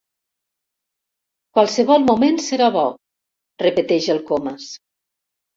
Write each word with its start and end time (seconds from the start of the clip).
Qualsevol 1.57 2.01
moment 2.07 2.41
serà 2.47 2.71
bo 2.79 2.87
—repeteix 2.95 4.09
el 4.15 4.23
Comas. 4.33 4.67